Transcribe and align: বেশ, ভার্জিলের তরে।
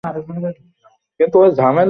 বেশ, 0.03 0.15
ভার্জিলের 0.27 1.29
তরে। 1.33 1.49